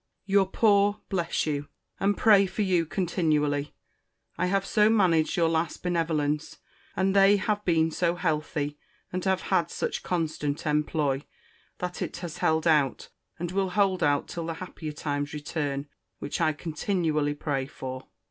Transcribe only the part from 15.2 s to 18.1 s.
return, which I continually pray for.